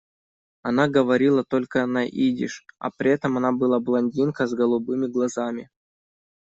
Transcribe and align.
Она 0.63 0.87
говорила 0.87 1.43
только 1.43 1.85
на 1.85 2.05
идиш, 2.07 2.65
а 2.79 2.89
при 2.89 3.11
этом 3.11 3.37
она 3.37 3.51
была 3.51 3.79
блондинка 3.79 4.47
с 4.47 4.53
голубыми 4.55 5.05
глазами. 5.05 5.69